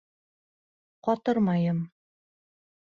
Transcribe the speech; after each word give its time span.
—Ҡатырмайым. 1.09 1.87